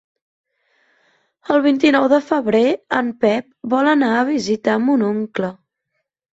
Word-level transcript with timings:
El 1.55 1.61
vint-i-nou 1.65 2.07
de 2.15 2.19
febrer 2.31 2.63
en 3.01 3.13
Pep 3.27 3.55
vol 3.77 3.93
anar 3.95 4.13
a 4.17 4.27
visitar 4.33 4.81
mon 4.91 5.09
oncle. 5.15 5.55